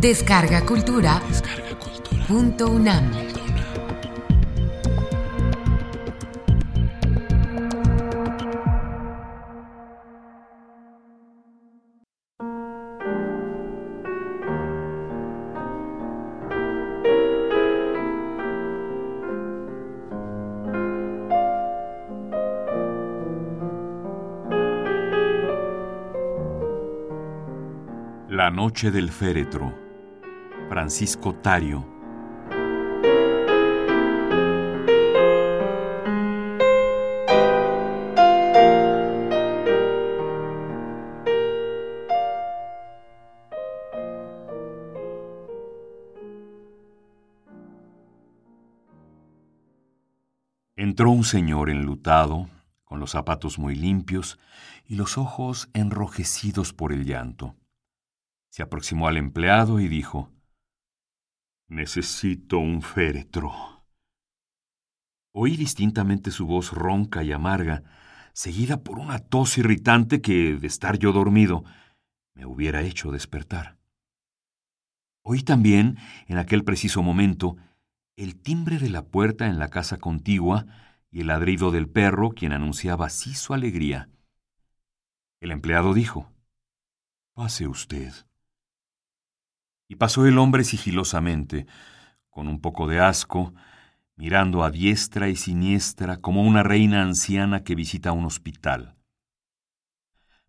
Descarga 0.00 0.64
Cultura. 0.64 1.20
Punto 2.26 2.70
UNAM. 2.70 3.10
La 28.30 28.48
noche 28.48 28.90
del 28.90 29.10
féretro. 29.10 29.89
Francisco 30.70 31.34
Tario. 31.34 31.84
Entró 50.76 51.10
un 51.10 51.24
señor 51.24 51.68
enlutado, 51.68 52.48
con 52.84 53.00
los 53.00 53.10
zapatos 53.10 53.58
muy 53.58 53.74
limpios 53.74 54.38
y 54.86 54.94
los 54.94 55.18
ojos 55.18 55.68
enrojecidos 55.74 56.72
por 56.72 56.92
el 56.92 57.06
llanto. 57.06 57.56
Se 58.50 58.62
aproximó 58.62 59.08
al 59.08 59.16
empleado 59.16 59.80
y 59.80 59.88
dijo, 59.88 60.30
Necesito 61.70 62.58
un 62.58 62.82
féretro. 62.82 63.52
Oí 65.32 65.56
distintamente 65.56 66.32
su 66.32 66.44
voz 66.44 66.72
ronca 66.72 67.22
y 67.22 67.30
amarga, 67.30 67.84
seguida 68.32 68.82
por 68.82 68.98
una 68.98 69.20
tos 69.20 69.56
irritante 69.56 70.20
que, 70.20 70.56
de 70.56 70.66
estar 70.66 70.98
yo 70.98 71.12
dormido, 71.12 71.62
me 72.34 72.44
hubiera 72.44 72.82
hecho 72.82 73.12
despertar. 73.12 73.78
Oí 75.22 75.44
también, 75.44 75.96
en 76.26 76.38
aquel 76.38 76.64
preciso 76.64 77.04
momento, 77.04 77.56
el 78.16 78.34
timbre 78.34 78.80
de 78.80 78.90
la 78.90 79.06
puerta 79.06 79.46
en 79.46 79.60
la 79.60 79.68
casa 79.68 79.98
contigua 79.98 80.66
y 81.08 81.20
el 81.20 81.28
ladrido 81.28 81.70
del 81.70 81.88
perro, 81.88 82.30
quien 82.30 82.52
anunciaba 82.52 83.06
así 83.06 83.34
su 83.34 83.54
alegría. 83.54 84.08
El 85.40 85.52
empleado 85.52 85.94
dijo, 85.94 86.32
Pase 87.32 87.68
usted. 87.68 88.12
Y 89.90 89.96
pasó 89.96 90.24
el 90.24 90.38
hombre 90.38 90.62
sigilosamente, 90.62 91.66
con 92.28 92.46
un 92.46 92.60
poco 92.60 92.86
de 92.86 93.00
asco, 93.00 93.52
mirando 94.14 94.62
a 94.62 94.70
diestra 94.70 95.28
y 95.28 95.34
siniestra 95.34 96.18
como 96.18 96.44
una 96.44 96.62
reina 96.62 97.02
anciana 97.02 97.64
que 97.64 97.74
visita 97.74 98.12
un 98.12 98.24
hospital. 98.24 98.94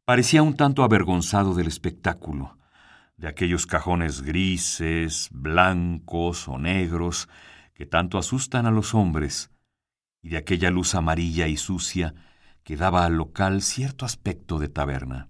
Parecía 0.05 0.43
un 0.43 0.55
tanto 0.55 0.83
avergonzado 0.83 1.55
del 1.55 1.65
espectáculo, 1.65 2.59
de 3.17 3.29
aquellos 3.29 3.65
cajones 3.65 4.21
grises, 4.21 5.29
blancos 5.31 6.47
o 6.47 6.59
negros 6.59 7.27
que 7.73 7.87
tanto 7.87 8.19
asustan 8.19 8.67
a 8.67 8.71
los 8.71 8.93
hombres, 8.93 9.49
y 10.21 10.29
de 10.29 10.37
aquella 10.37 10.69
luz 10.69 10.93
amarilla 10.93 11.47
y 11.47 11.57
sucia 11.57 12.13
que 12.63 12.77
daba 12.77 13.05
al 13.05 13.15
local 13.15 13.63
cierto 13.63 14.05
aspecto 14.05 14.59
de 14.59 14.69
taberna. 14.69 15.29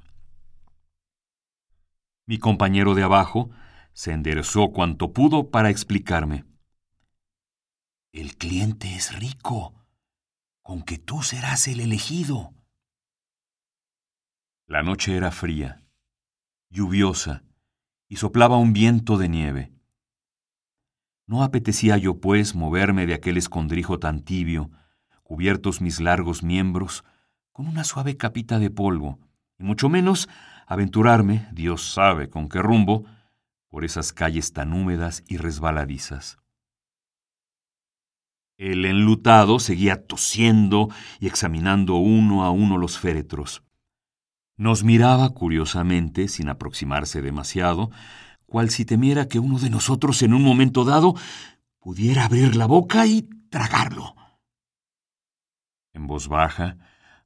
Mi 2.26 2.39
compañero 2.39 2.94
de 2.94 3.04
abajo 3.04 3.52
se 3.94 4.11
enderezó 4.11 4.72
cuanto 4.72 5.14
pudo 5.14 5.50
para 5.50 5.70
explicarme. 5.70 6.45
El 8.14 8.36
cliente 8.38 8.95
es 8.95 9.17
rico, 9.17 9.73
con 10.61 10.82
que 10.83 10.98
tú 10.98 11.21
serás 11.23 11.67
el 11.67 11.80
elegido. 11.80 12.54
La 14.67 14.83
noche 14.83 15.15
era 15.15 15.32
fría, 15.32 15.83
lluviosa, 16.70 17.43
y 18.08 18.17
soplaba 18.17 18.58
un 18.58 18.73
viento 18.73 19.17
de 19.17 19.30
nieve. 19.30 19.71
No 21.27 21.44
apetecía 21.44 21.98
yo, 21.98 22.20
pues, 22.20 22.55
moverme 22.55 23.05
de 23.05 23.14
aquel 23.14 23.38
escondrijo 23.38 23.99
tan 23.99 24.21
tibio, 24.21 24.71
cubiertos 25.23 25.80
mis 25.80 26.02
largos 26.02 26.44
miembros 26.44 27.05
con 27.54 27.67
una 27.67 27.86
suave 27.86 28.17
capita 28.17 28.60
de 28.60 28.70
polvo, 28.70 29.20
y 29.58 29.64
mucho 29.64 29.88
menos 29.88 30.27
aventurarme, 30.67 31.48
Dios 31.54 31.94
sabe 31.94 32.30
con 32.30 32.49
qué 32.49 32.61
rumbo, 32.61 33.05
por 33.71 33.86
esas 33.86 34.11
calles 34.11 34.52
tan 34.52 34.73
húmedas 34.73 35.23
y 35.27 35.37
resbaladizas. 35.37 36.37
El 38.58 38.86
enlutado 38.86 39.59
seguía 39.59 40.05
tosiendo 40.05 40.89
y 41.20 41.27
examinando 41.27 41.95
uno 41.95 42.43
a 42.43 42.52
uno 42.52 42.77
los 42.77 42.99
féretros. 42.99 43.64
Nos 44.58 44.83
miraba 44.83 45.30
curiosamente, 45.30 46.27
sin 46.27 46.49
aproximarse 46.49 47.21
demasiado, 47.21 47.89
cual 48.45 48.70
si 48.70 48.83
temiera 48.86 49.27
que 49.27 49.39
uno 49.39 49.58
de 49.58 49.70
nosotros 49.70 50.21
en 50.21 50.33
un 50.33 50.43
momento 50.43 50.83
dado 50.83 51.15
pudiera 51.80 52.26
abrir 52.26 52.58
la 52.58 52.67
boca 52.67 53.08
y 53.08 53.27
tragarlo. 53.49 54.15
En 55.93 56.08
voz 56.08 56.27
baja, 56.27 56.77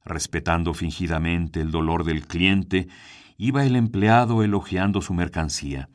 respetando 0.04 0.74
fingidamente 0.74 1.60
el 1.60 1.72
dolor 1.72 2.04
del 2.04 2.26
cliente, 2.26 2.88
iba 3.36 3.66
el 3.66 3.74
empleado 3.74 4.44
elogiando 4.44 5.02
su 5.02 5.12
mercancía 5.12 5.90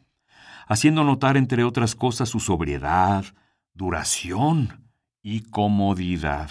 haciendo 0.71 1.03
notar, 1.03 1.35
entre 1.35 1.65
otras 1.65 1.95
cosas, 1.95 2.29
su 2.29 2.39
sobriedad, 2.39 3.25
duración 3.73 4.89
y 5.21 5.41
comodidad. 5.41 6.49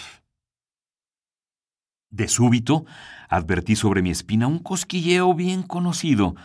De 2.11 2.27
súbito, 2.27 2.85
advertí 3.29 3.75
sobre 3.75 4.03
mi 4.03 4.11
espina 4.11 4.45
un 4.45 4.59
cosquilleo 4.59 5.33
bien 5.33 5.63
conocido. 5.63 6.35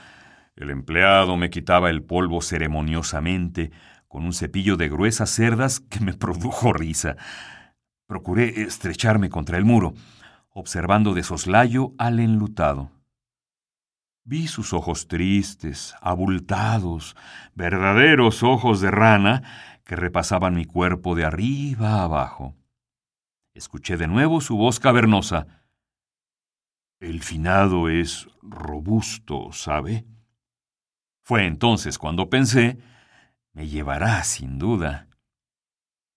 El 0.55 0.71
empleado 0.71 1.37
me 1.37 1.51
quitaba 1.51 1.91
el 1.91 2.03
polvo 2.03 2.41
ceremoniosamente 2.41 3.73
con 4.09 4.25
un 4.25 4.33
cepillo 4.33 4.79
de 4.79 4.89
gruesas 4.89 5.29
cerdas 5.29 5.79
que 5.79 6.01
me 6.01 6.15
produjo 6.15 6.73
risa. 6.73 7.17
Procuré 8.07 8.63
estrecharme 8.63 9.29
contra 9.29 9.59
el 9.59 9.67
muro, 9.67 9.93
observando 10.49 11.13
de 11.13 11.23
soslayo 11.23 11.93
al 11.99 12.21
enlutado. 12.21 12.96
Vi 14.29 14.49
sus 14.49 14.73
ojos 14.73 15.07
tristes, 15.07 15.95
abultados, 16.01 17.15
verdaderos 17.55 18.43
ojos 18.43 18.81
de 18.81 18.91
rana 18.91 19.79
que 19.85 19.95
repasaban 19.95 20.57
mi 20.57 20.65
cuerpo 20.65 21.15
de 21.15 21.25
arriba 21.25 22.01
a 22.01 22.03
abajo. 22.03 22.57
Escuché 23.55 23.97
de 23.97 24.09
nuevo 24.09 24.41
su 24.41 24.57
voz 24.57 24.81
cavernosa. 24.81 25.47
El 26.99 27.23
finado 27.23 27.89
es 27.89 28.29
robusto, 28.43 29.53
¿sabe? 29.53 30.05
Fue 31.23 31.47
entonces 31.47 31.97
cuando 31.97 32.29
pensé, 32.29 32.79
me 33.53 33.69
llevará 33.69 34.25
sin 34.25 34.59
duda. 34.59 35.07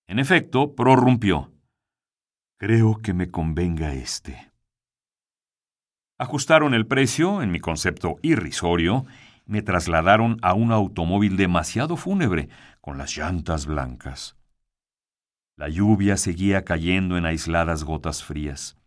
En 0.07 0.17
efecto, 0.17 0.73
prorrumpió. 0.73 1.53
Creo 2.57 2.97
que 3.03 3.13
me 3.13 3.29
convenga 3.29 3.93
este. 3.93 4.48
Ajustaron 6.21 6.73
el 6.73 6.85
precio, 6.85 7.41
en 7.41 7.49
mi 7.49 7.61
concepto 7.61 8.17
irrisorio, 8.21 9.05
me 9.45 9.61
trasladaron 9.61 10.37
a 10.41 10.53
un 10.53 10.73
automóvil 10.73 11.37
demasiado 11.37 11.95
fúnebre, 11.95 12.49
con 12.81 12.97
las 12.97 13.15
llantas 13.15 13.65
blancas. 13.65 14.35
La 15.55 15.69
lluvia 15.69 16.17
seguía 16.17 16.65
cayendo 16.65 17.15
en 17.15 17.25
aisladas 17.25 17.85
gotas 17.85 18.21
frías. 18.21 18.77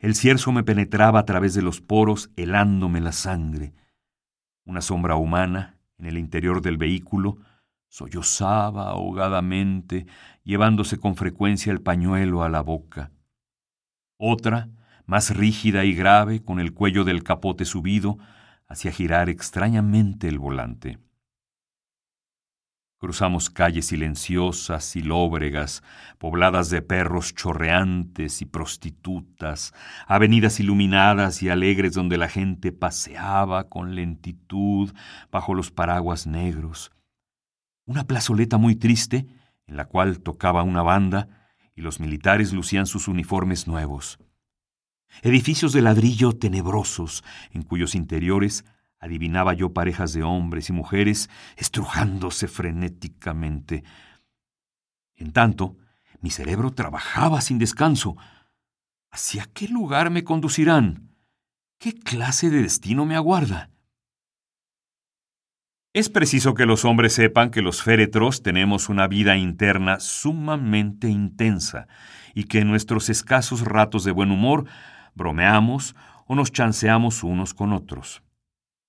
El 0.00 0.14
cierzo 0.14 0.52
me 0.52 0.62
penetraba 0.62 1.20
a 1.20 1.24
través 1.24 1.54
de 1.54 1.62
los 1.62 1.80
poros, 1.80 2.30
helándome 2.36 3.00
la 3.00 3.12
sangre. 3.12 3.72
Una 4.66 4.82
sombra 4.82 5.16
humana, 5.16 5.78
en 5.96 6.04
el 6.04 6.18
interior 6.18 6.60
del 6.60 6.76
vehículo, 6.76 7.38
sollozaba 7.88 8.90
ahogadamente, 8.90 10.06
llevándose 10.44 10.98
con 10.98 11.16
frecuencia 11.16 11.72
el 11.72 11.80
pañuelo 11.80 12.42
a 12.42 12.50
la 12.50 12.60
boca. 12.60 13.12
Otra, 14.18 14.68
más 15.10 15.36
rígida 15.36 15.84
y 15.84 15.92
grave, 15.92 16.40
con 16.40 16.60
el 16.60 16.72
cuello 16.72 17.02
del 17.02 17.24
capote 17.24 17.64
subido, 17.64 18.18
hacía 18.68 18.92
girar 18.92 19.28
extrañamente 19.28 20.28
el 20.28 20.38
volante. 20.38 21.00
Cruzamos 22.96 23.50
calles 23.50 23.86
silenciosas 23.86 24.94
y 24.94 25.02
lóbregas, 25.02 25.82
pobladas 26.18 26.70
de 26.70 26.80
perros 26.80 27.34
chorreantes 27.34 28.40
y 28.40 28.44
prostitutas, 28.44 29.74
avenidas 30.06 30.60
iluminadas 30.60 31.42
y 31.42 31.48
alegres 31.48 31.94
donde 31.94 32.16
la 32.16 32.28
gente 32.28 32.70
paseaba 32.70 33.68
con 33.68 33.96
lentitud 33.96 34.94
bajo 35.32 35.54
los 35.54 35.72
paraguas 35.72 36.28
negros. 36.28 36.92
Una 37.84 38.04
plazoleta 38.04 38.58
muy 38.58 38.76
triste, 38.76 39.26
en 39.66 39.76
la 39.76 39.86
cual 39.86 40.20
tocaba 40.20 40.62
una 40.62 40.82
banda, 40.82 41.48
y 41.74 41.80
los 41.80 41.98
militares 41.98 42.52
lucían 42.52 42.86
sus 42.86 43.08
uniformes 43.08 43.66
nuevos 43.66 44.20
edificios 45.22 45.72
de 45.72 45.82
ladrillo 45.82 46.32
tenebrosos, 46.32 47.24
en 47.52 47.62
cuyos 47.62 47.94
interiores 47.94 48.64
Adivinaba 49.00 49.54
yo 49.54 49.72
parejas 49.72 50.12
de 50.12 50.22
hombres 50.22 50.68
y 50.68 50.74
mujeres 50.74 51.30
estrujándose 51.56 52.48
frenéticamente. 52.48 53.82
En 55.16 55.32
tanto, 55.32 55.78
mi 56.20 56.30
cerebro 56.30 56.72
trabajaba 56.72 57.40
sin 57.40 57.58
descanso. 57.58 58.16
¿Hacia 59.10 59.46
qué 59.54 59.68
lugar 59.68 60.10
me 60.10 60.22
conducirán? 60.22 61.16
¿Qué 61.78 61.94
clase 61.94 62.50
de 62.50 62.62
destino 62.62 63.06
me 63.06 63.16
aguarda? 63.16 63.70
Es 65.94 66.10
preciso 66.10 66.54
que 66.54 66.66
los 66.66 66.84
hombres 66.84 67.14
sepan 67.14 67.50
que 67.50 67.62
los 67.62 67.82
féretros 67.82 68.42
tenemos 68.42 68.90
una 68.90 69.08
vida 69.08 69.36
interna 69.38 69.98
sumamente 69.98 71.08
intensa 71.08 71.88
y 72.34 72.44
que 72.44 72.64
nuestros 72.66 73.08
escasos 73.08 73.62
ratos 73.62 74.04
de 74.04 74.12
buen 74.12 74.30
humor 74.30 74.66
bromeamos 75.14 75.94
o 76.26 76.34
nos 76.34 76.52
chanceamos 76.52 77.24
unos 77.24 77.54
con 77.54 77.72
otros. 77.72 78.22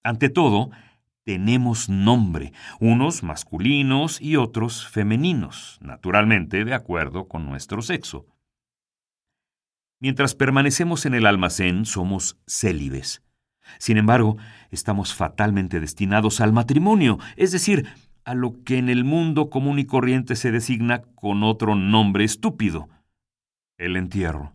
Ante 0.03 0.29
todo, 0.29 0.71
tenemos 1.23 1.89
nombre, 1.89 2.53
unos 2.79 3.23
masculinos 3.23 4.19
y 4.21 4.35
otros 4.35 4.87
femeninos, 4.87 5.77
naturalmente 5.81 6.65
de 6.65 6.73
acuerdo 6.73 7.27
con 7.27 7.45
nuestro 7.45 7.81
sexo. 7.81 8.25
Mientras 9.99 10.33
permanecemos 10.33 11.05
en 11.05 11.13
el 11.13 11.27
almacén 11.27 11.85
somos 11.85 12.39
célibes. 12.47 13.21
Sin 13.77 13.97
embargo, 13.97 14.37
estamos 14.71 15.13
fatalmente 15.13 15.79
destinados 15.79 16.41
al 16.41 16.53
matrimonio, 16.53 17.19
es 17.37 17.51
decir, 17.51 17.87
a 18.25 18.33
lo 18.33 18.63
que 18.63 18.77
en 18.77 18.89
el 18.89 19.03
mundo 19.03 19.49
común 19.49 19.79
y 19.79 19.85
corriente 19.85 20.35
se 20.35 20.51
designa 20.51 21.01
con 21.15 21.43
otro 21.43 21.75
nombre 21.75 22.23
estúpido, 22.23 22.89
el 23.77 23.95
entierro. 23.95 24.53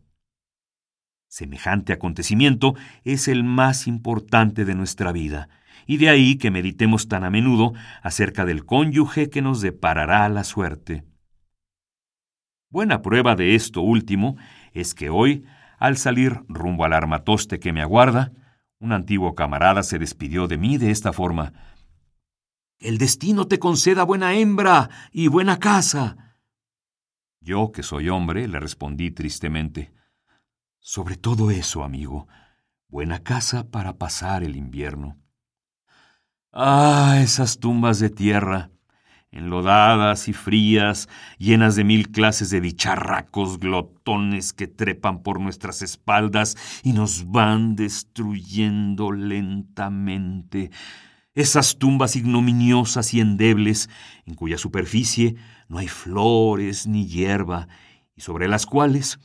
Semejante 1.36 1.92
acontecimiento 1.92 2.76
es 3.04 3.28
el 3.28 3.44
más 3.44 3.86
importante 3.86 4.64
de 4.64 4.74
nuestra 4.74 5.12
vida, 5.12 5.50
y 5.86 5.98
de 5.98 6.08
ahí 6.08 6.36
que 6.36 6.50
meditemos 6.50 7.08
tan 7.08 7.24
a 7.24 7.30
menudo 7.30 7.74
acerca 8.02 8.46
del 8.46 8.64
cónyuge 8.64 9.28
que 9.28 9.42
nos 9.42 9.60
deparará 9.60 10.26
la 10.30 10.44
suerte. 10.44 11.04
Buena 12.70 13.02
prueba 13.02 13.36
de 13.36 13.54
esto 13.54 13.82
último 13.82 14.38
es 14.72 14.94
que 14.94 15.10
hoy, 15.10 15.44
al 15.78 15.98
salir 15.98 16.40
rumbo 16.48 16.86
al 16.86 16.94
armatoste 16.94 17.60
que 17.60 17.74
me 17.74 17.82
aguarda, 17.82 18.32
un 18.78 18.92
antiguo 18.92 19.34
camarada 19.34 19.82
se 19.82 19.98
despidió 19.98 20.48
de 20.48 20.56
mí 20.56 20.78
de 20.78 20.90
esta 20.90 21.12
forma. 21.12 21.52
El 22.78 22.96
destino 22.96 23.46
te 23.46 23.58
conceda 23.58 24.04
buena 24.04 24.32
hembra 24.32 24.88
y 25.12 25.28
buena 25.28 25.58
casa. 25.58 26.38
Yo, 27.42 27.72
que 27.72 27.82
soy 27.82 28.08
hombre, 28.08 28.48
le 28.48 28.58
respondí 28.58 29.10
tristemente. 29.10 29.92
Sobre 30.88 31.16
todo 31.16 31.50
eso, 31.50 31.82
amigo, 31.82 32.28
buena 32.86 33.24
casa 33.24 33.68
para 33.72 33.98
pasar 33.98 34.44
el 34.44 34.54
invierno. 34.54 35.18
Ah, 36.52 37.18
esas 37.20 37.58
tumbas 37.58 37.98
de 37.98 38.08
tierra, 38.08 38.70
enlodadas 39.32 40.28
y 40.28 40.32
frías, 40.32 41.08
llenas 41.38 41.74
de 41.74 41.82
mil 41.82 42.12
clases 42.12 42.50
de 42.50 42.60
bicharracos 42.60 43.58
glotones 43.58 44.52
que 44.52 44.68
trepan 44.68 45.24
por 45.24 45.40
nuestras 45.40 45.82
espaldas 45.82 46.56
y 46.84 46.92
nos 46.92 47.32
van 47.32 47.74
destruyendo 47.74 49.10
lentamente. 49.10 50.70
Esas 51.34 51.78
tumbas 51.78 52.14
ignominiosas 52.14 53.12
y 53.12 53.18
endebles, 53.18 53.90
en 54.24 54.34
cuya 54.34 54.56
superficie 54.56 55.34
no 55.68 55.78
hay 55.78 55.88
flores 55.88 56.86
ni 56.86 57.08
hierba, 57.08 57.66
y 58.14 58.20
sobre 58.20 58.46
las 58.46 58.66
cuales 58.66 59.18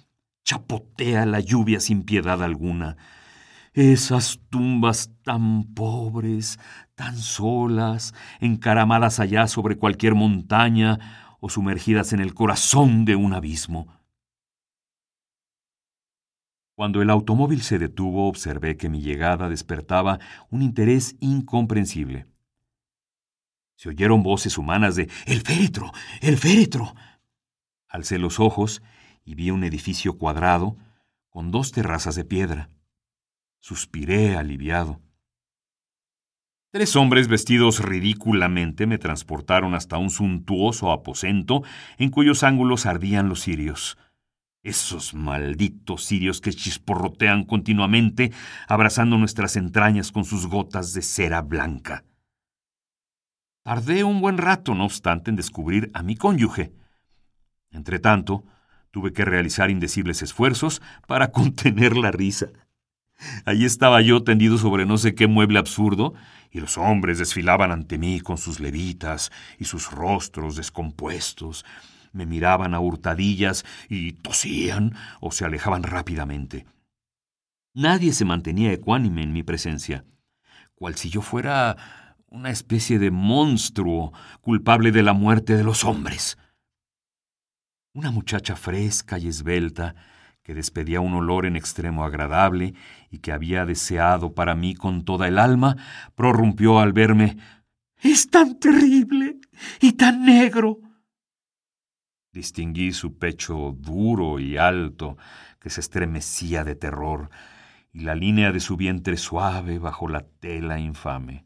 chapotea 0.44 1.26
la 1.26 1.40
lluvia 1.40 1.80
sin 1.80 2.04
piedad 2.04 2.44
alguna. 2.44 2.98
Esas 3.74 4.40
tumbas 4.50 5.12
tan 5.24 5.74
pobres, 5.74 6.60
tan 6.96 7.18
solas, 7.18 8.14
encaramadas 8.40 9.20
allá 9.20 9.48
sobre 9.48 9.78
cualquier 9.78 10.14
montaña 10.14 11.00
o 11.40 11.50
sumergidas 11.50 12.14
en 12.14 12.20
el 12.20 12.34
corazón 12.34 13.06
de 13.06 13.16
un 13.16 13.34
abismo. 13.34 13.88
Cuando 16.76 17.02
el 17.02 17.10
automóvil 17.10 17.62
se 17.62 17.80
detuvo, 17.80 18.28
observé 18.28 18.76
que 18.76 18.90
mi 18.90 19.02
llegada 19.02 19.50
despertaba 19.50 20.20
un 20.50 20.62
interés 20.62 21.16
incomprensible. 21.20 22.26
Se 23.76 23.90
oyeron 23.90 24.24
voces 24.24 24.58
humanas 24.58 24.96
de 24.96 25.10
¡El 25.26 25.42
féretro! 25.42 25.92
¡El 26.22 26.38
féretro! 26.38 26.94
Alcé 27.88 28.18
los 28.20 28.40
ojos 28.40 28.82
y 29.24 29.36
vi 29.36 29.52
un 29.52 29.64
edificio 29.64 30.18
cuadrado 30.18 30.78
con 31.30 31.52
dos 31.52 31.72
terrazas 31.72 32.16
de 32.16 32.26
piedra. 32.26 32.70
Suspiré 33.60 34.36
aliviado. 34.36 35.02
Tres 36.72 36.96
hombres 36.96 37.28
vestidos 37.28 37.84
ridículamente 37.84 38.88
me 38.88 38.98
transportaron 38.98 39.76
hasta 39.76 39.98
un 39.98 40.10
suntuoso 40.10 40.92
aposento 40.92 41.64
en 41.98 42.10
cuyos 42.10 42.44
ángulos 42.44 42.86
ardían 42.86 43.28
los 43.28 43.42
cirios. 43.42 43.98
Esos 44.64 45.14
malditos 45.14 46.06
cirios 46.06 46.40
que 46.40 46.54
chisporrotean 46.54 47.44
continuamente, 47.44 48.32
abrazando 48.68 49.18
nuestras 49.18 49.58
entrañas 49.58 50.12
con 50.12 50.24
sus 50.24 50.48
gotas 50.48 50.94
de 50.94 51.02
cera 51.02 51.42
blanca. 51.42 52.06
Tardé 53.64 54.04
un 54.04 54.22
buen 54.22 54.38
rato, 54.38 54.74
no 54.74 54.86
obstante, 54.86 55.30
en 55.30 55.36
descubrir 55.36 55.92
a 55.94 56.04
mi 56.04 56.16
cónyuge. 56.16 56.74
Entretanto, 57.72 58.46
tuve 58.92 59.14
que 59.14 59.26
realizar 59.26 59.70
indecibles 59.70 60.22
esfuerzos 60.22 60.82
para 61.08 61.32
contener 61.32 61.98
la 61.98 62.12
risa. 62.12 62.48
Allí 63.46 63.66
estaba 63.66 64.02
yo 64.02 64.24
tendido 64.24 64.58
sobre 64.58 64.86
no 64.86 64.98
sé 64.98 65.16
qué 65.16 65.28
mueble 65.28 65.60
absurdo, 65.60 66.14
y 66.52 66.60
los 66.60 66.78
hombres 66.78 67.18
desfilaban 67.18 67.72
ante 67.72 67.98
mí 67.98 68.20
con 68.20 68.38
sus 68.38 68.60
levitas 68.60 69.32
y 69.58 69.66
sus 69.66 69.92
rostros 69.92 70.56
descompuestos. 70.56 71.66
Me 72.12 72.26
miraban 72.26 72.74
a 72.74 72.80
hurtadillas 72.80 73.64
y 73.88 74.14
tosían 74.14 74.96
o 75.22 75.32
se 75.32 75.46
alejaban 75.46 75.84
rápidamente. 75.84 76.66
Nadie 77.74 78.12
se 78.12 78.26
mantenía 78.26 78.74
ecuánime 78.74 79.24
en 79.24 79.32
mi 79.32 79.44
presencia, 79.44 80.04
cual 80.76 80.96
si 80.96 81.10
yo 81.10 81.22
fuera 81.22 81.78
una 82.28 82.50
especie 82.50 83.00
de 83.00 83.12
monstruo 83.12 84.12
culpable 84.42 84.92
de 84.92 85.04
la 85.04 85.14
muerte 85.14 85.56
de 85.56 85.64
los 85.64 85.86
hombres. 85.86 86.38
Una 87.94 88.10
muchacha 88.10 88.56
fresca 88.56 89.20
y 89.20 89.28
esbelta, 89.28 89.96
que 90.44 90.54
despedía 90.54 91.02
un 91.02 91.14
olor 91.14 91.46
en 91.46 91.58
extremo 91.58 92.06
agradable 92.06 92.74
y 93.10 93.20
que 93.20 93.34
había 93.34 93.66
deseado 93.66 94.34
para 94.34 94.56
mí 94.56 94.76
con 94.76 95.04
toda 95.04 95.28
el 95.28 95.38
alma, 95.38 95.76
prorrumpió 96.16 96.80
al 96.80 96.94
verme 96.94 97.38
Es 98.02 98.30
tan 98.30 98.60
terrible 98.60 99.40
y 99.82 99.92
tan 99.94 100.24
negro. 100.24 100.80
Distinguí 102.32 102.94
su 102.94 103.18
pecho 103.18 103.76
duro 103.78 104.40
y 104.40 104.56
alto, 104.56 105.18
que 105.60 105.70
se 105.70 105.82
estremecía 105.82 106.64
de 106.64 106.76
terror, 106.76 107.30
y 107.92 108.00
la 108.00 108.16
línea 108.16 108.54
de 108.54 108.62
su 108.62 108.78
vientre 108.78 109.18
suave 109.18 109.80
bajo 109.80 110.08
la 110.08 110.22
tela 110.22 110.80
infame. 110.80 111.44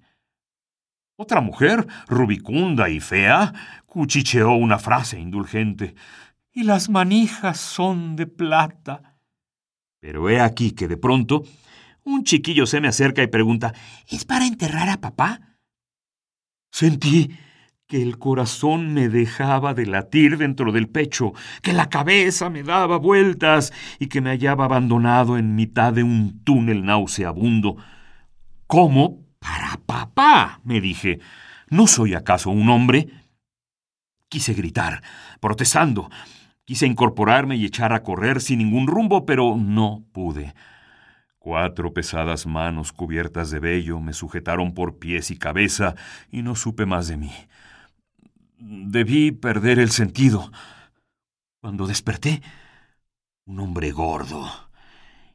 Otra 1.18 1.42
mujer, 1.42 1.88
rubicunda 2.08 2.88
y 2.90 3.00
fea, 3.00 3.52
cuchicheó 3.88 4.52
una 4.52 4.78
frase 4.78 5.20
indulgente 5.20 5.96
y 6.56 6.64
las 6.64 6.90
manijas 6.90 7.60
son 7.60 8.16
de 8.16 8.26
plata. 8.26 9.18
Pero 10.00 10.30
he 10.30 10.40
aquí 10.40 10.72
que 10.72 10.88
de 10.88 10.98
pronto 10.98 11.44
un 12.04 12.24
chiquillo 12.24 12.66
se 12.66 12.80
me 12.80 12.88
acerca 12.88 13.22
y 13.22 13.28
pregunta, 13.28 13.74
¿Es 14.08 14.24
para 14.24 14.48
enterrar 14.48 14.90
a 14.90 15.02
papá? 15.02 15.60
Sentí 16.72 17.36
que 17.88 18.02
el 18.02 18.18
corazón 18.18 18.94
me 18.94 19.10
dejaba 19.10 19.74
de 19.74 19.86
latir 19.86 20.38
dentro 20.38 20.72
del 20.72 20.88
pecho, 20.88 21.34
que 21.62 21.74
la 21.74 21.90
cabeza 21.90 22.50
me 22.50 22.64
daba 22.64 22.98
vueltas 22.98 23.74
y 24.00 24.08
que 24.08 24.22
me 24.22 24.30
hallaba 24.30 24.66
abandonado 24.66 25.38
en 25.38 25.56
mitad 25.56 25.94
de 25.94 26.04
un 26.04 26.44
túnel 26.44 26.86
nauseabundo. 26.86 27.76
¿Cómo? 28.66 29.26
Para 29.40 29.78
papá, 29.86 30.62
me 30.64 30.80
dije. 30.80 31.20
¿No 31.70 31.86
soy 31.86 32.14
acaso 32.14 32.50
un 32.50 32.70
hombre? 32.70 33.10
Quise 34.30 34.54
gritar, 34.54 35.04
protestando, 35.40 36.10
Quise 36.66 36.88
incorporarme 36.88 37.56
y 37.56 37.66
echar 37.66 37.94
a 37.94 38.02
correr 38.02 38.42
sin 38.42 38.60
ningún 38.60 38.88
rumbo, 38.88 39.26
pero 39.26 39.56
no 39.56 40.04
pude. 40.12 40.56
Cuatro 41.38 41.94
pesadas 41.94 42.48
manos 42.48 42.92
cubiertas 42.92 43.52
de 43.52 43.60
vello 43.60 44.00
me 44.00 44.14
sujetaron 44.14 44.74
por 44.74 44.98
pies 44.98 45.30
y 45.30 45.38
cabeza 45.38 45.94
y 46.32 46.42
no 46.42 46.56
supe 46.56 46.88
más 46.88 47.08
de 47.08 47.18
mí. 47.18 47.32
Debí 48.58 49.32
perder 49.32 49.78
el 49.78 49.92
sentido. 49.92 50.52
Cuando 51.62 51.86
desperté, 51.86 52.42
un 53.46 53.60
hombre 53.60 53.92
gordo, 53.92 54.50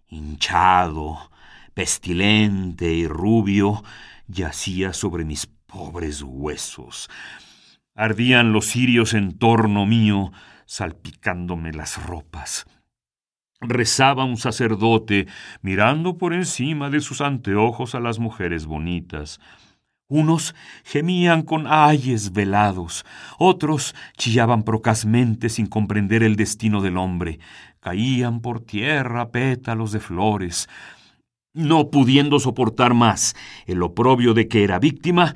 hinchado, 0.09 1.31
pestilente 1.75 2.93
y 2.93 3.07
rubio, 3.07 3.85
yacía 4.27 4.93
sobre 4.93 5.25
mis 5.25 5.47
pobres 5.47 6.23
huesos. 6.23 7.09
Ardían 7.95 8.53
los 8.53 8.67
cirios 8.67 9.15
en 9.15 9.39
torno 9.39 9.87
mío, 9.87 10.33
salpicándome 10.71 11.73
las 11.73 12.01
ropas. 12.07 12.65
Rezaba 13.61 14.25
un 14.25 14.37
sacerdote, 14.37 15.27
mirando 15.63 16.17
por 16.17 16.33
encima 16.33 16.91
de 16.91 17.01
sus 17.01 17.21
anteojos 17.21 17.97
a 17.97 18.01
las 18.01 18.21
mujeres 18.21 18.67
bonitas. 18.67 19.41
Unos 20.07 20.55
gemían 20.85 21.43
con 21.43 21.67
ayes 21.67 22.33
velados, 22.33 23.05
otros 23.37 23.97
chillaban 24.17 24.63
procazmente 24.63 25.49
sin 25.49 25.67
comprender 25.67 26.23
el 26.23 26.37
destino 26.37 26.81
del 26.81 26.99
hombre. 26.99 27.41
Caían 27.81 28.41
por 28.41 28.61
tierra 28.61 29.33
pétalos 29.33 29.91
de 29.91 29.99
flores. 29.99 30.69
No 31.53 31.91
pudiendo 31.91 32.39
soportar 32.39 32.95
más 32.95 33.35
el 33.67 33.83
oprobio 33.83 34.35
de 34.35 34.47
que 34.47 34.63
era 34.63 34.79
víctima, 34.79 35.35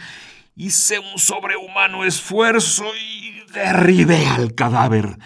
hice 0.54 1.00
un 1.00 1.18
sobrehumano 1.18 2.04
esfuerzo 2.04 2.84
y 2.94 3.33
derribé 3.54 4.26
al 4.26 4.54
cadáver. 4.54 5.18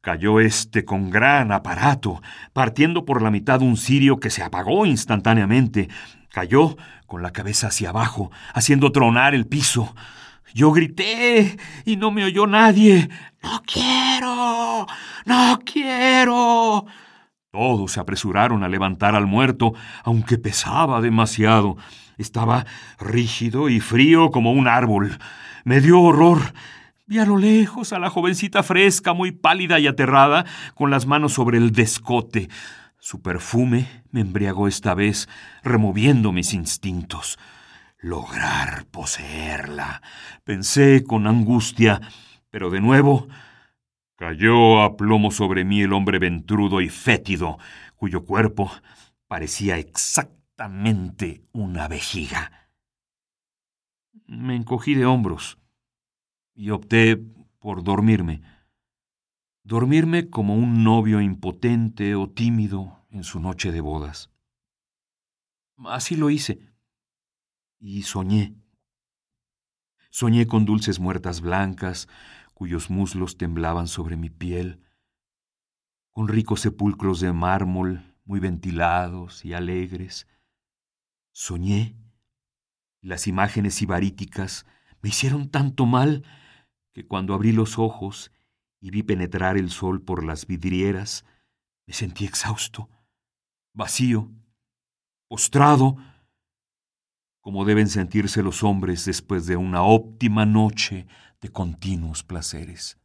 Cayó 0.00 0.38
éste 0.38 0.84
con 0.84 1.10
gran 1.10 1.50
aparato, 1.50 2.22
partiendo 2.52 3.04
por 3.04 3.22
la 3.22 3.32
mitad 3.32 3.60
un 3.62 3.76
cirio 3.76 4.20
que 4.20 4.30
se 4.30 4.42
apagó 4.42 4.86
instantáneamente. 4.86 5.88
Cayó 6.30 6.76
con 7.06 7.22
la 7.22 7.32
cabeza 7.32 7.68
hacia 7.68 7.88
abajo, 7.88 8.30
haciendo 8.54 8.92
tronar 8.92 9.34
el 9.34 9.46
piso. 9.46 9.96
Yo 10.54 10.70
grité 10.70 11.56
y 11.84 11.96
no 11.96 12.12
me 12.12 12.24
oyó 12.24 12.46
nadie. 12.46 13.08
No 13.42 13.62
quiero. 13.66 14.86
No 15.24 15.58
quiero. 15.64 16.86
Todos 17.50 17.92
se 17.92 18.00
apresuraron 18.00 18.62
a 18.62 18.68
levantar 18.68 19.16
al 19.16 19.26
muerto, 19.26 19.74
aunque 20.04 20.38
pesaba 20.38 21.00
demasiado. 21.00 21.76
Estaba 22.16 22.64
rígido 22.98 23.68
y 23.68 23.80
frío 23.80 24.30
como 24.30 24.52
un 24.52 24.68
árbol. 24.68 25.18
Me 25.64 25.80
dio 25.80 26.00
horror. 26.00 26.52
Vi 27.08 27.20
a 27.20 27.24
lo 27.24 27.36
lejos 27.36 27.92
a 27.92 28.00
la 28.00 28.10
jovencita 28.10 28.64
fresca, 28.64 29.12
muy 29.12 29.30
pálida 29.30 29.78
y 29.78 29.86
aterrada, 29.86 30.44
con 30.74 30.90
las 30.90 31.06
manos 31.06 31.34
sobre 31.34 31.56
el 31.56 31.70
descote. 31.70 32.48
Su 32.98 33.22
perfume 33.22 34.02
me 34.10 34.22
embriagó 34.22 34.66
esta 34.66 34.92
vez, 34.92 35.28
removiendo 35.62 36.32
mis 36.32 36.52
instintos. 36.52 37.38
Lograr 37.98 38.86
poseerla. 38.86 40.02
Pensé 40.42 41.04
con 41.04 41.28
angustia, 41.28 42.00
pero 42.50 42.70
de 42.70 42.80
nuevo 42.80 43.28
cayó 44.16 44.80
a 44.80 44.96
plomo 44.96 45.30
sobre 45.30 45.64
mí 45.64 45.82
el 45.82 45.92
hombre 45.92 46.18
ventrudo 46.18 46.80
y 46.80 46.88
fétido, 46.88 47.58
cuyo 47.94 48.24
cuerpo 48.24 48.72
parecía 49.28 49.78
exactamente 49.78 51.44
una 51.52 51.86
vejiga. 51.86 52.50
Me 54.26 54.56
encogí 54.56 54.94
de 54.94 55.06
hombros 55.06 55.56
y 56.56 56.70
opté 56.70 57.16
por 57.58 57.84
dormirme. 57.84 58.42
Dormirme 59.62 60.30
como 60.30 60.54
un 60.56 60.82
novio 60.82 61.20
impotente 61.20 62.14
o 62.14 62.28
tímido 62.30 63.04
en 63.10 63.24
su 63.24 63.38
noche 63.40 63.70
de 63.70 63.80
bodas. 63.80 64.30
Así 65.84 66.16
lo 66.16 66.30
hice. 66.30 66.58
Y 67.78 68.02
soñé. 68.02 68.56
Soñé 70.10 70.46
con 70.46 70.64
dulces 70.64 70.98
muertas 70.98 71.42
blancas, 71.42 72.08
cuyos 72.54 72.88
muslos 72.88 73.36
temblaban 73.36 73.86
sobre 73.86 74.16
mi 74.16 74.30
piel, 74.30 74.80
con 76.10 76.26
ricos 76.26 76.60
sepulcros 76.60 77.20
de 77.20 77.34
mármol 77.34 78.14
muy 78.24 78.40
ventilados 78.40 79.44
y 79.44 79.52
alegres. 79.52 80.26
Soñé. 81.32 81.98
Las 83.02 83.26
imágenes 83.26 83.82
ibaríticas 83.82 84.64
me 85.02 85.10
hicieron 85.10 85.50
tanto 85.50 85.84
mal 85.84 86.24
que 86.96 87.06
cuando 87.06 87.34
abrí 87.34 87.52
los 87.52 87.78
ojos 87.78 88.32
y 88.80 88.90
vi 88.90 89.02
penetrar 89.02 89.58
el 89.58 89.68
sol 89.70 90.00
por 90.00 90.24
las 90.24 90.46
vidrieras, 90.46 91.26
me 91.86 91.92
sentí 91.92 92.24
exhausto, 92.24 92.88
vacío, 93.74 94.32
postrado, 95.28 95.98
como 97.42 97.66
deben 97.66 97.88
sentirse 97.88 98.42
los 98.42 98.62
hombres 98.62 99.04
después 99.04 99.44
de 99.44 99.58
una 99.58 99.82
óptima 99.82 100.46
noche 100.46 101.06
de 101.42 101.50
continuos 101.50 102.22
placeres. 102.22 102.98